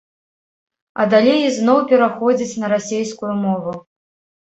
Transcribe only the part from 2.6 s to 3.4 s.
на расейскую